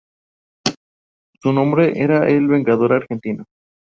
Su 1.43 1.53
nombre 1.53 1.93
será 1.93 2.27
el 2.27 2.47
Vengador 2.47 2.91
Argentino"". 2.93 3.45